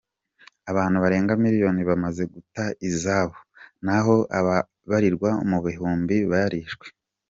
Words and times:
Abantu 0.71 0.97
barenga 1.03 1.33
miliyoni 1.43 1.81
bamaze 1.89 2.23
guta 2.33 2.63
izabo, 2.89 3.35
naho 3.85 4.15
ababarirwa 4.39 5.29
mu 5.49 5.57
bihumbi 5.65 6.15
barishwe. 6.31 6.85